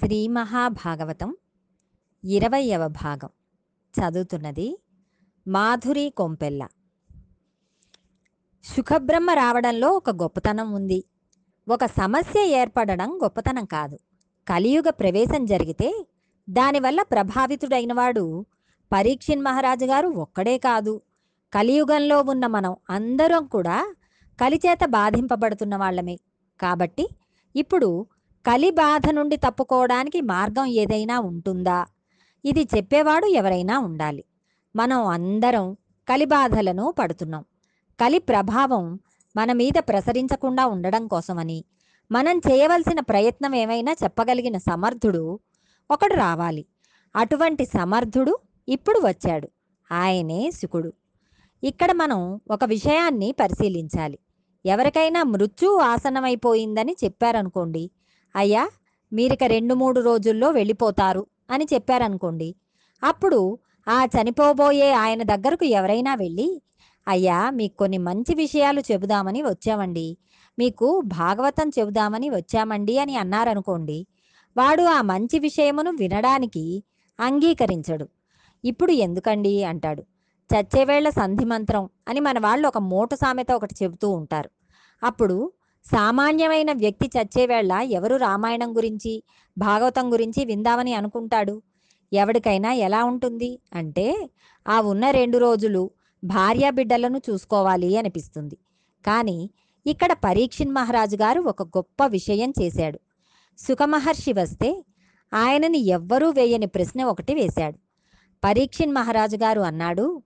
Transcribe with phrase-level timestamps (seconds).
[0.00, 1.36] శ్రీ మహాభాగవతం
[2.24, 3.28] ఇరవయవ భాగం.
[3.98, 4.78] చదువుతున్నది
[5.48, 6.66] మాధురి కొంపెల్ల.
[8.64, 11.04] సుఖబ్రహ్మ రావడంలో ఒక గొప్పతనం ఉంది.
[11.68, 13.98] ఒక సమస్య ఏర్పడడం గొప్పతనం కాదు.
[14.48, 16.06] కలియుగ ప్రవేశం జరిగితే
[16.50, 18.46] దానివల్ల ప్రభావితుడైనవాడు
[18.92, 21.00] పరీక్షిన్ మహారాజు గారు ఒక్కడే కాదు.
[21.54, 23.94] కలియుగంలో ఉన్న మనం అందరం కూడా
[24.40, 26.18] కలిచేత బాధింపబడుతున్న వాళ్ళమే.
[26.60, 27.08] కాబట్టి
[27.56, 28.06] ఇప్పుడు
[28.46, 31.86] కలి బాధ నుండి తప్పుకోవడానికి మార్గం ఏదైనా ఉంటుందా?
[32.44, 34.24] ఇది చెప్పేవాడు ఎవరైనా ఉండాలి.
[34.76, 35.76] మనం అందరం
[36.08, 37.44] కలి బాధలను పడుతున్నాం.
[38.00, 38.98] కలి ప్రభావం
[39.36, 41.64] మన మీద ప్రసరించకుండా ఉండడం కోసమని
[42.12, 45.40] మనం చేయవలసిన ప్రయత్నం ఏమైనా చెప్పగలిగిన సమర్థుడు
[45.90, 46.66] ఒకడు రావాలి.
[47.16, 49.48] అటువంటి సమర్థుడు ఇప్పుడు వచ్చాడు.
[49.92, 50.92] ఆయనే శుకుడు
[51.64, 54.18] ఇక్కడ మనం ఒక విషయాన్ని పరిశీలించాలి.
[54.66, 57.90] ఎవరికైనా మృత్యు ఆసనమైపోయిందని చెప్పారనుకోండి
[58.36, 58.68] అయ్యా
[59.12, 62.54] మీరిక రెండు మూడు రోజుల్లో వెళ్ళిపోతారు అని చెప్పారనుకోండి.
[63.02, 66.62] అప్పుడు ఆ చనిపోబోయే ఆయన దగ్గరకు ఎవరైనా వెళ్ళి
[67.08, 70.16] అయ్యా మీకు కొన్ని మంచి విషయాలు చెబుదామని వచ్చామండి.
[70.58, 74.06] మీకు భాగవతం చెబుదామని వచ్చామండి అని అన్నారనుకోండి
[74.56, 76.84] వాడు ఆ మంచి విషయమును వినడానికి
[77.20, 78.08] అంగీకరించడు.
[78.64, 80.02] ఇప్పుడు ఎందుకండి అంటాడు.
[80.50, 84.50] చచ్చేవేళ్ళ సంధి మంత్రం అని మన వాళ్ళు ఒక మోటు సామెత ఒకటి చెబుతూ ఉంటారు.
[85.02, 85.52] అప్పుడు
[85.84, 89.22] సామాన్యమైన వ్యక్తి చచ్చేవేళ ఎవరు రామాయణం గురించి
[89.58, 91.62] భాగవతం గురించి విందామని అనుకుంటాడు?
[92.12, 93.58] ఎవడికైనా ఎలా ఉంటుంది?
[93.74, 94.30] అంటే
[94.68, 95.90] ఆ ఉన్న రెండు రోజులు
[96.24, 98.58] భార్య బిడ్డలను చూసుకోవాలి అనిపిస్తుంది.
[99.06, 99.50] కానీ
[99.86, 103.00] ఇక్కడ పరీక్షిన్ మహారాజు గారు ఒక గొప్ప విషయం చేశాడు.
[103.58, 104.84] సుఖమహర్షి వస్తే
[105.34, 107.78] ఆయనని ఎవ్వరూ వేయని ప్రశ్న ఒకటి వేశాడు.
[108.44, 110.22] పరీక్షిన్ మహారాజు గారు అన్నాడు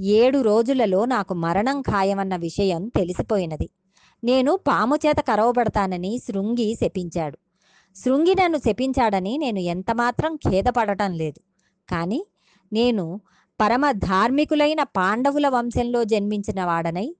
[0.00, 3.70] ఏడు రోజులలో నాకు మరణం ఖాయమన్న విషయం తెలిసిపోయినది.
[4.26, 7.38] నేను పాము చేత కరవబడతానని శృంగి శపించాడు.
[7.96, 11.40] శృంగి నన్ను శపించాడని నేను ఎంతమాత్రం ఖేదపడటం లేదు.
[11.90, 12.26] కానీ
[12.72, 13.20] నేను
[13.60, 17.16] పరమ ధార్మికులైన పాండవుల వంశంలో జన్మించిన వాడనై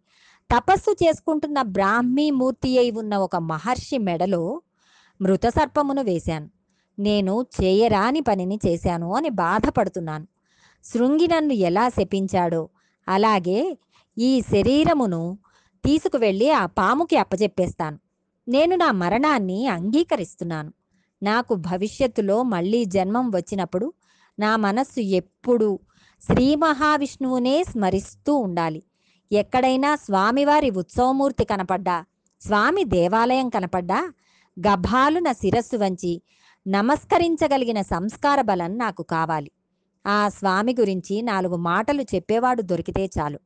[0.50, 4.62] తపస్సు చేసుకుంటున్న బ్రాహ్మీ మూర్తి అయి ఉన్న ఒక మహర్షి మెడలో
[5.22, 6.48] మృత సర్పమును వేశాను.
[6.98, 10.26] నేను చేయరాని పనిని చేశాను అని బాధపడుతున్నాను.
[10.84, 12.68] శృంగి నన్ను ఎలా శపించాడో
[13.08, 13.78] అలాగే
[14.18, 15.38] ఈ శరీరమును
[15.86, 17.98] తీసుకువెళ్ళి ఆ పాముకి అప్పచెప్పేస్తాను
[18.48, 20.72] నేను నా మరణాన్ని అంగీకరిస్తున్నాను.
[21.22, 23.92] నాకు భవిష్యత్తులో మళ్ళీ జన్మం వచ్చినప్పుడు
[24.38, 25.78] నా మనస్సు ఎప్పుడూ
[26.22, 28.82] శ్రీ మహావిష్ణువునే స్మరిస్తూ ఉండాలి.
[29.32, 32.04] ఎక్కడైనా స్వామివారి ఉత్సవమూర్తి కనపడ్డా
[32.40, 34.12] స్వామి దేవాలయం కనపడ్డా
[34.60, 36.22] గభాలున శిరస్సు వంచి
[36.66, 39.50] నమస్కరించగలిగిన సంస్కార బలం నాకు కావాలి.
[40.06, 43.38] ఆ స్వామి గురించి నాలుగు మాటలు చెప్పేవాడు దొరికితే చాలు.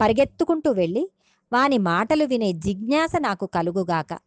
[0.00, 1.10] పరిగెత్తుకుంటూ వెళ్ళి
[1.52, 4.18] వాని మాటలు వినే జిజ్ఞాస నాకు కలుగుగాక.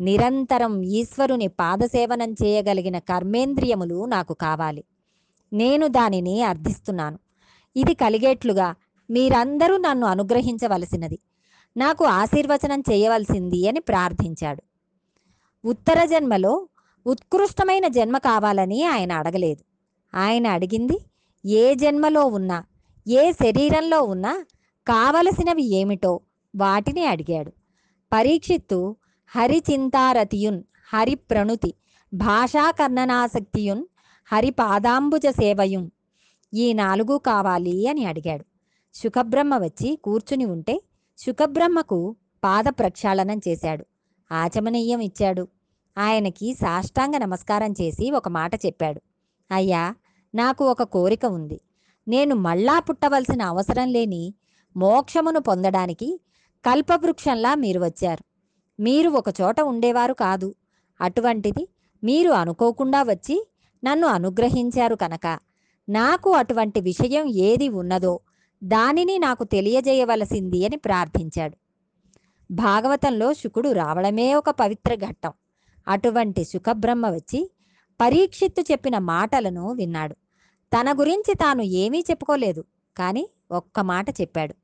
[0.00, 4.84] నిరంతరం ఈశ్వరుని పాదసేవనం చేయగలిగిన కర్మేంద్రియములు నాకు కావాలి.
[5.52, 7.18] నేను దానిని అర్థిస్తున్నాను.
[7.76, 8.74] ఇది కలిగేట్లుగా
[9.10, 11.18] మీరందరూ నన్ను అనుగ్రహించవలసినది.
[11.76, 14.62] నాకు ఆశీర్వచనం చేయవలసింది అని ప్రార్థించాడు.
[15.64, 16.68] ఉత్తర జన్మలో
[17.06, 19.64] ఉత్కృష్టమైన జన్మ కావాలని ఆయన అడగలేదు.
[20.16, 20.98] ఆయన అడిగింది
[21.46, 22.64] ఏ జన్మలో ఉన్నా
[23.08, 24.44] ఏ శరీరంలో ఉన్నా
[24.88, 26.20] కావలసినవి ఏమిటో
[26.56, 27.52] వాటిని అడిగాడు.
[28.12, 28.96] పరీక్షిత్తు
[29.28, 30.62] హరిచింతారతియున్
[30.94, 31.74] హరి ప్రణుతి
[32.14, 33.84] భాషాకర్ణనాసక్తియున్
[34.32, 35.90] హరిపాదాంబుజ సేవయుం
[36.54, 38.44] ఈ నాలుగు కావాలి అని అడిగాడు.
[38.94, 40.82] సుఖబ్రహ్మ వచ్చి కూర్చుని ఉంటే
[41.18, 43.86] సుఖబ్రహ్మకు పాద ప్రక్షాళనం చేశాడు.
[44.32, 45.48] ఆచమనీయం ఇచ్చాడు.
[45.98, 49.02] ఆయనకి సాష్టాంగ నమస్కారం చేసి ఒక మాట చెప్పాడు.
[49.50, 49.94] అయ్యా
[50.34, 51.60] నాకు ఒక కోరిక ఉంది.
[52.08, 54.34] నేను మళ్ళా పుట్టవలసిన అవసరం లేని
[54.76, 56.20] మోక్షమును పొందడానికి
[56.66, 58.24] కల్పవృక్షంలా మీరు వచ్చారు.
[58.82, 60.54] మీరు ఒకచోట ఉండేవారు కాదు.
[61.00, 61.68] అటువంటిది
[62.04, 63.48] మీరు అనుకోకుండా వచ్చి
[63.84, 65.38] నన్ను అనుగ్రహించారు కనుక.
[65.88, 68.20] నాకు అటువంటి విషయం ఏది ఉన్నదో
[68.64, 71.56] దానిని నాకు తెలియజేయవలసింది అని ప్రార్థించాడు.
[72.50, 75.32] భాగవతంలో శుకుడు రావడమే ఒక పవిత్ర ఘట్టం.
[75.88, 77.50] అటువంటి సుఖబ్రహ్మ వచ్చి
[78.00, 80.14] పరీక్షిత్తు చెప్పిన మాటలను విన్నాడు.
[80.72, 82.64] తన గురించి తాను ఏమీ చెప్పుకోలేదు
[82.96, 84.54] కానీ ఒక్క మాట చెప్పాడు.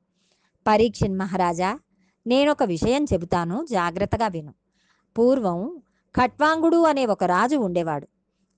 [0.67, 1.79] పరీక్షిన్ మహారాజా
[2.27, 4.53] నేనొక విషయం చెబుతాను జాగ్రత్తగా విను.
[5.17, 5.81] పూర్వం
[6.15, 8.07] ఖట్వాంగుడు అనే ఒక రాజు ఉండేవాడు.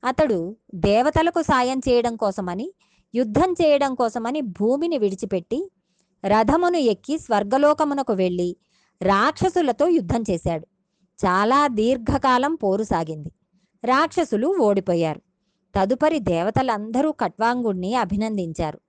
[0.04, 2.74] అతడు దేవతలకు సాయం చేయడం కోసమని
[3.16, 5.72] యుద్ధం చేయడం కోసమని భూమిని విడిచిపెట్టి
[6.26, 8.58] రథమును ఎక్కి స్వర్గలోకమునకు వెళ్ళి
[9.02, 10.68] రాక్షసులతో యుద్ధం చేశాడు.
[11.26, 13.32] చాలా దీర్ఘకాలం పోరు సాగింది.
[13.84, 15.22] రాక్షసులు ఓడిపోయారు.
[15.76, 18.80] తదుపరి దేవతలందరూ ఖట్వాంగుణ్ణి అభినందించారు.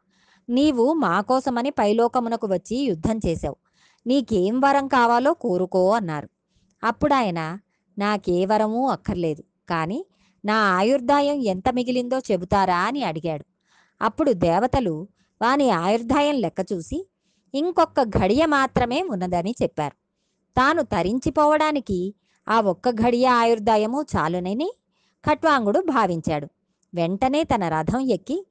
[0.48, 3.56] నీవు మా కోసమని పైలోకమునకు వచ్చి యుద్ధం చేశావు.
[4.08, 6.28] నీకేం వరం కావాలో కోరుకో అన్నారు.
[6.84, 7.58] అప్పుడు ఆయన
[7.98, 10.06] నాకే వరమూ అక్కర్లేదు కానీ
[10.44, 12.78] నా ఆయుర్దాయం ఎంత మిగిలిందో చెబుతారా?
[12.78, 13.44] అని అడిగాడు.
[14.02, 15.08] అప్పుడు దేవతలు
[15.42, 17.08] వాని ఆయుర్దాయం లెక్క చూసి
[17.54, 19.94] ఇంకొక ఘడియ మాత్రమే ఉన్నదని చెప్పారు.
[20.56, 22.14] తాను తరించిపోవడానికి
[22.48, 24.72] ఆ ఒక్క ఘడియ ఆయుర్దాయము చాలునని
[25.30, 26.48] ఖట్వాంగుడు భావించాడు.
[26.94, 28.46] వెంటనే తన రథం ఎక్కి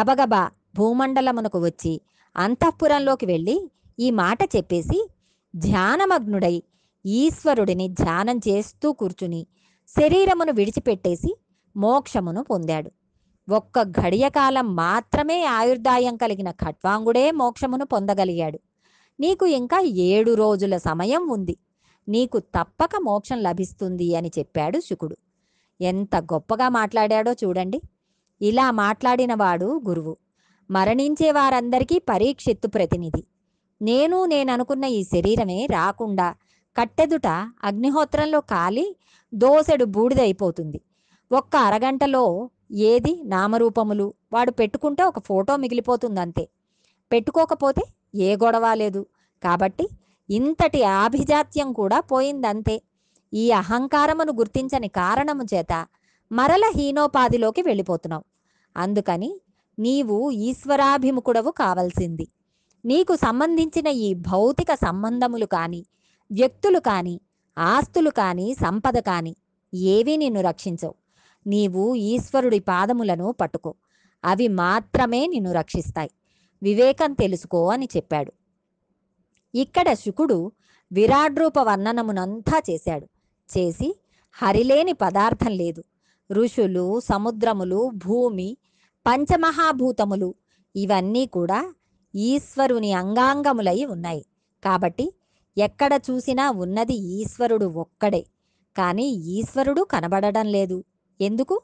[0.00, 2.00] గబగబా భూమండలమునకు వచ్చి
[2.36, 5.08] అంతఃపురంలోకి వెళ్ళి ఈ మాట చెప్పేసి
[5.56, 6.62] ధ్యానమగ్నుడై
[7.06, 9.46] ఈశ్వరుడిని ధ్యానం చేస్తూ కూర్చుని
[9.88, 11.36] శరీరమును విడిచిపెట్టేసి
[11.76, 12.90] మోక్షమును పొందాడు.
[13.50, 18.60] ఒక్క ఘడియ కాలం మాత్రమే ఆయుర్దాయం కలిగిన ఖట్వాంగుడే మోక్షమును పొందగలిగాడు.
[19.20, 21.56] నీకు ఇంకా ఏడు రోజుల సమయం ఉంది.
[22.08, 25.16] నీకు తప్పక మోక్షం లభిస్తుంది అని చెప్పాడు శుకుడు.
[25.80, 27.80] ఎంత గొప్పగా మాట్లాడాడో చూడండి.
[28.42, 30.16] ఇలా మాట్లాడినవాడు గురువు.
[30.70, 33.24] మరణించే వారందరికీ పరీక్షిత్తు ప్రతినిధి.
[33.82, 36.34] నేను నేననుకున్న ఈ శరీరమే రాకుండా
[36.76, 37.26] కట్టెదుట
[37.64, 38.96] అగ్నిహోత్రంలో కాలి
[39.34, 40.80] దోసెడు బూడిదైపోతుంది.
[41.32, 44.14] ఒక్క అరగంటలో ఏది నామరూపములు?
[44.32, 46.48] వాడు పెట్టుకుంటే ఒక ఫోటో మిగిలిపోతుంది అంతే
[47.12, 47.82] పెట్టుకోకపోతే
[48.14, 49.06] ఏ గొడవ లేదు.
[49.42, 49.88] కాబట్టి
[50.30, 52.82] ఇంతటి ఆభిజాత్యం కూడా పోయిందంతే.
[53.34, 55.72] ఈ అహంకారమును గుర్తించని కారణము చేత
[56.32, 58.24] మరల హీనోపాధిలోకి వెళ్ళిపోతున్నావు.
[58.76, 59.30] అందుకని
[59.78, 62.26] నీవు ఈశ్వరాభిముఖుడవు కావలసింది.
[62.84, 65.86] నీకు సంబంధించిన ఈ భౌతిక సంబంధములు కానీ
[66.32, 67.20] వ్యక్తులు కానీ
[67.58, 69.36] ఆస్తులు కానీ సంపద కానీ
[69.74, 70.94] ఏవీ నిన్ను రక్షించవు.
[71.46, 73.74] నీవు ఈశ్వరుడి పాదములను పట్టుకో.
[74.24, 76.10] అవి మాత్రమే నిన్ను రక్షిస్తాయి.
[76.62, 78.32] వివేకం తెలుసుకో అని చెప్పాడు.
[79.54, 80.52] ఇక్కడ శుకుడు
[80.92, 83.08] విరాడ్రూప వర్ణనమునంతా చేశాడు.
[83.58, 84.00] చేసి
[84.32, 85.84] హరిలేని పదార్థం లేదు.
[86.32, 88.56] ఋషులు సముద్రములు భూమి
[89.06, 90.34] పంచమహాభూతములు
[90.76, 91.74] ఇవన్నీ కూడా
[92.14, 94.24] ఈశ్వరుని అంగాంగములై ఉన్నాయి.
[94.64, 95.14] కాబట్టి
[95.58, 98.26] ఎక్కడ చూసినా ఉన్నది ఈశ్వరుడు ఒక్కడే.
[98.76, 100.84] కానీ ఈశ్వరుడు కనబడడం లేదు.
[101.20, 101.60] ఎందుకు?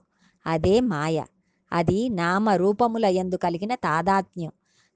[0.47, 1.25] అదే మాయ.
[1.73, 4.53] అది నామరూపముల ఎందు కలిగిన తాదాత్మ్యం.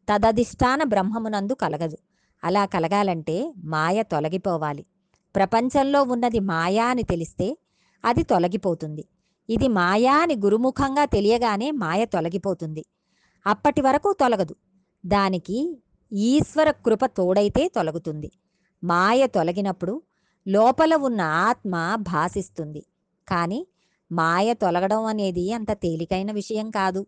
[0.08, 1.98] తదధిష్టాన బ్రహ్మమునందు కలగదు.
[2.44, 4.86] అలా కలగాలంటే మాయ తొలగిపోవాలి.
[5.36, 7.58] ప్రపంచంలో ఉన్నది మాయా అని తెలిస్తే
[8.04, 9.04] అది తొలగిపోతుంది.
[9.50, 12.84] ఇది మాయా అని గురుముఖంగా తెలియగానే మాయ తొలగిపోతుంది.
[13.46, 14.56] అప్పటి వరకు తొలగదు.
[15.06, 15.82] దానికి
[16.12, 18.32] ఈశ్వర కృప తోడైతే తొలగుతుంది.
[18.84, 20.02] మాయ తొలగినప్పుడు
[20.48, 22.86] లోపల ఉన్న ఆత్మ భాసిస్తుంది.
[23.28, 23.66] కానీ
[24.12, 27.06] మాయ తొలగడం అనేది అంత తేలికైన విషయం కాదు.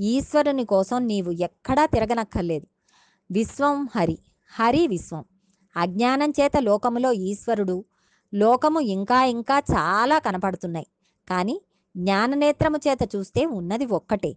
[0.00, 2.66] ఈశ్వరుని కోసం నీవు ఎక్కడా తిరగనక్కర్లేదు.
[3.30, 4.18] విశ్వం హరి
[4.50, 5.24] హరి విశ్వం.
[5.76, 7.84] అజ్ఞానం చేత లోకములో ఈశ్వరుడు
[8.34, 10.86] లోకము ఇంకా ఇంకా చాలా కనపడుతున్నాయి.
[11.28, 11.62] కానీ
[11.96, 14.36] జ్ఞాననేత్రము చేత చూస్తే ఉన్నది ఒక్కటే.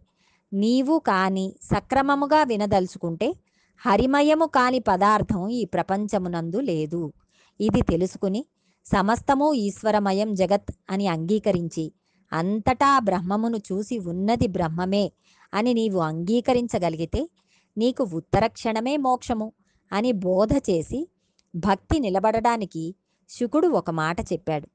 [0.54, 3.36] నీవు కాని సక్రమముగా వినదలుచుకుంటే
[3.86, 7.14] హరిమయము కాని పదార్థం ఈ ప్రపంచమునందు లేదు.
[7.62, 8.46] ఇది తెలుసుకుని
[8.86, 11.92] సమస్తము ఈశ్వరమయం జగత్ అని అంగీకరించి
[12.34, 15.12] అంతటా బ్రహ్మమును చూసి ఉన్నది బ్రహ్మమే
[15.54, 17.30] అని నీవు అంగీకరించగలిగితే
[17.78, 19.52] నీకు ఉత్తర క్షణమే మోక్షము
[19.94, 21.08] అని బోధ చేసి
[21.56, 22.96] భక్తి నిలబడడానికి
[23.30, 24.68] శుకుడు ఒక మాట చెప్పాడు.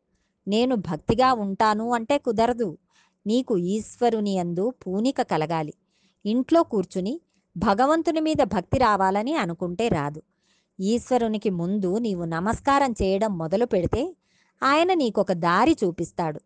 [0.49, 2.79] నేను భక్తిగా ఉంటాను అంటే కుదరదు.
[3.27, 5.75] నీకు ఈశ్వరుని యందు పూనిక కలగాలి.
[6.27, 7.21] ఇంట్లో కూర్చుని
[7.57, 10.23] భగవంతుని మీద భక్తి రావాలని అనుకుంటే రాదు.
[10.81, 14.17] ఈశ్వరునికి ముందు నీవు నమస్కారం చేయడం మొదలు పెడితే
[14.63, 16.41] ఆయన నీకొక దారి చూపిస్తాడు.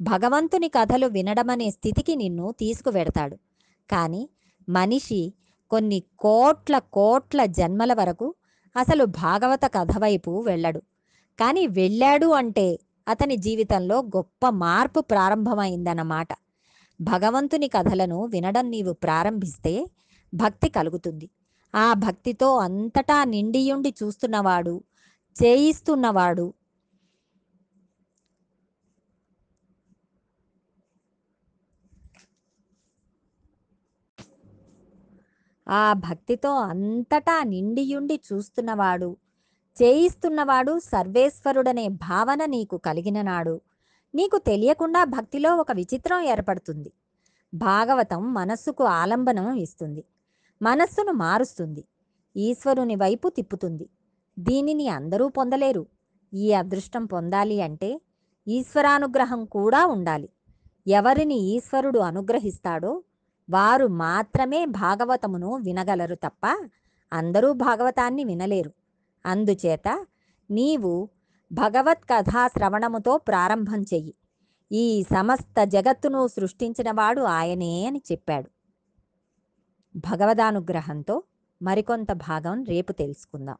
[0.00, 3.36] భగవంతుని కథలు వినడమనే స్థితికి నిన్ను తీసుకువెడతాడు.
[3.90, 4.28] కానీ
[4.68, 5.32] మనిషి
[5.70, 8.34] కొన్ని కోట్ల కోట్ల జన్మల వరకు
[8.76, 10.78] అసలు భాగవత కథ వైపు వెళ్ళడు.
[11.40, 12.78] కానీ వెళ్ళాడు అంటే
[13.08, 16.28] అతని జీవితంలో గొప్ప మార్పు ప్రారంభమైందన్నమాట.
[17.00, 19.74] భగవంతుని కథలను వినడం నీవు ప్రారంభిస్తే
[20.34, 21.30] భక్తి కలుగుతుంది.
[21.74, 24.74] ఆ భక్తితో అంతటా నిండియుండి చూస్తున్నవాడు
[25.36, 26.46] చేయిస్తున్నవాడు
[35.66, 39.10] ఆ భక్తితో అంతటా నిండియుండి చూస్తున్నవాడు
[39.82, 43.60] చేయిస్తున్నవాడు సర్వేశ్వరుడనే భావన నీకు కలిగిన నాడు.
[44.14, 46.92] నీకు తెలియకుండా భక్తిలో ఒక విచిత్రం ఏర్పడుతుంది.
[47.54, 50.04] భాగవతం మనస్సుకు ఆలంబనం ఇస్తుంది.
[50.62, 51.84] మనస్సును మారుస్తుంది.
[52.36, 53.88] ఈశ్వరుని వైపు తిప్పుతుంది.
[54.38, 55.86] దీనిని అందరూ పొందలేరు.
[56.34, 58.00] ఈ అదృష్టం పొందాలి అంటే
[58.48, 60.28] ఈశ్వరానుగ్రహం కూడా ఉండాలి.
[60.88, 63.02] ఎవరిని ఈశ్వరుడు అనుగ్రహిస్తాడో
[63.50, 66.68] వారు మాత్రమే భాగవతమును వినగలరు తప్ప
[67.12, 68.72] అందరూ భాగవతాన్ని వినలేరు.
[69.26, 70.06] అందుచేత
[70.50, 71.08] నీవు
[71.52, 74.14] భగవత్ కథా శ్రవణముతో ప్రారంభం చెయ్యి.
[74.72, 78.50] ఈ సమస్త జగత్తును సృష్టించినవాడు ఆయనే అని చెప్పాడు.
[79.96, 81.22] భగవదానుగ్రహంతో
[81.62, 83.56] మరికొంత భాగం రేపు తెలుసుకుందాం.